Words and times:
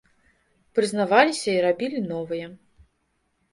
Прызнаваліся 0.79 1.49
і 1.55 1.61
рабілі 1.67 1.99
новыя. 2.11 2.51